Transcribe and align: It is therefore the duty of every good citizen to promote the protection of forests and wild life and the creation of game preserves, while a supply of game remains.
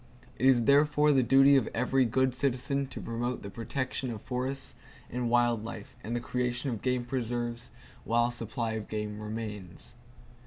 It 0.39 0.47
is 0.47 0.63
therefore 0.63 1.11
the 1.11 1.21
duty 1.21 1.55
of 1.57 1.69
every 1.75 2.05
good 2.05 2.33
citizen 2.33 2.87
to 2.87 2.99
promote 2.99 3.43
the 3.43 3.51
protection 3.51 4.09
of 4.09 4.19
forests 4.19 4.73
and 5.11 5.29
wild 5.29 5.63
life 5.63 5.95
and 6.03 6.15
the 6.15 6.19
creation 6.19 6.71
of 6.71 6.81
game 6.81 7.05
preserves, 7.05 7.69
while 8.03 8.29
a 8.29 8.31
supply 8.31 8.71
of 8.71 8.87
game 8.89 9.21
remains. 9.21 9.93